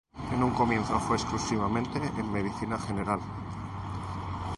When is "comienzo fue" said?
0.49-1.15